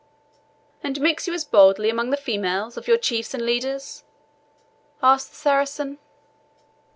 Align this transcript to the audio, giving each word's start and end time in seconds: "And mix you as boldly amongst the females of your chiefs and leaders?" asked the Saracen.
"And 0.83 0.99
mix 0.99 1.27
you 1.27 1.33
as 1.35 1.45
boldly 1.45 1.87
amongst 1.91 2.09
the 2.09 2.17
females 2.23 2.75
of 2.75 2.87
your 2.87 2.97
chiefs 2.97 3.35
and 3.35 3.45
leaders?" 3.45 4.03
asked 5.03 5.29
the 5.29 5.35
Saracen. 5.35 5.99